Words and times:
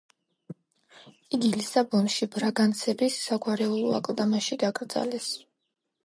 იგი 1.37 1.49
ლისაბონში, 1.57 2.27
ბრაგანსების 2.35 3.17
საგვარეულო 3.25 3.91
აკლდამაში 3.99 4.57
დაკრძალეს. 4.65 5.29